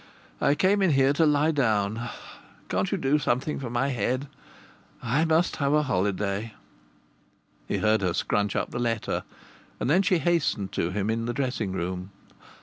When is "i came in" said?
0.41-0.93